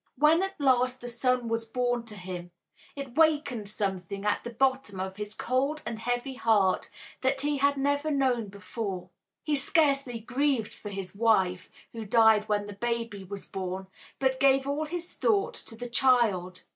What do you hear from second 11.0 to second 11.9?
wife,